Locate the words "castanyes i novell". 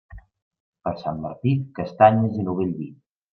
1.81-2.73